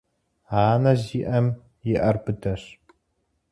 [0.65, 1.57] Анэ зиIэм и
[1.93, 2.63] Iэр быдэщ.